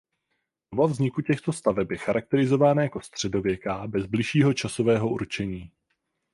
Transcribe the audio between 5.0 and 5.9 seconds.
určení.